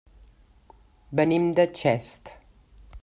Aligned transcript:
Venim 1.19 1.45
de 1.59 1.67
Xest. 1.83 2.33